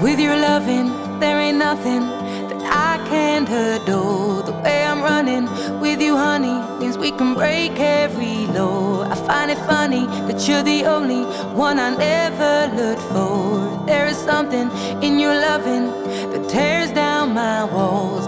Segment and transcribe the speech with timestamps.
[0.00, 2.00] With your loving, there ain't nothing
[2.48, 4.42] that I can't adore.
[4.42, 5.44] The way I'm running
[5.78, 9.02] with you, honey, means we can break every law.
[9.02, 13.84] I find it funny that you're the only one I never looked for.
[13.86, 14.70] There is something
[15.02, 15.90] in your loving
[16.32, 18.20] that tears down my wall.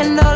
[0.00, 0.33] and all